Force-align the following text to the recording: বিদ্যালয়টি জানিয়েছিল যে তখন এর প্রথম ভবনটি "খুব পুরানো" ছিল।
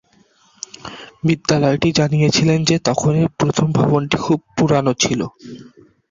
বিদ্যালয়টি 1.23 1.89
জানিয়েছিল 1.99 2.49
যে 2.69 2.75
তখন 2.87 3.11
এর 3.15 3.29
প্রথম 3.39 3.67
ভবনটি 3.77 4.17
"খুব 4.25 4.39
পুরানো" 4.57 4.91
ছিল। 5.03 5.21